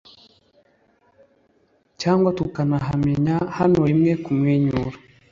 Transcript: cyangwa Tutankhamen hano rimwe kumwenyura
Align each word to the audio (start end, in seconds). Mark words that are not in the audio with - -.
cyangwa 2.01 2.29
Tutankhamen 2.37 3.27
hano 3.57 3.79
rimwe 3.89 4.11
kumwenyura 4.23 4.97